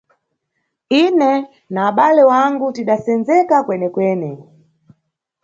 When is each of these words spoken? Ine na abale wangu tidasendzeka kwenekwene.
Ine 1.01 1.31
na 1.73 1.81
abale 1.89 2.23
wangu 2.31 2.67
tidasendzeka 2.75 3.57
kwenekwene. 3.65 4.31